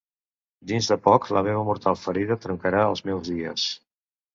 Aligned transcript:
Dins 0.71 0.87
de 0.93 0.97
poc 1.03 1.29
la 1.39 1.45
meva 1.49 1.67
mortal 1.69 2.01
ferida 2.07 2.41
truncarà 2.49 2.85
els 2.95 3.09
meus 3.13 3.33
dies. 3.33 3.73